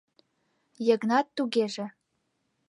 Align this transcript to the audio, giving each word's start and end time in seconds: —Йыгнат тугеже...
—Йыгнат 0.87 1.27
тугеже... 1.35 1.85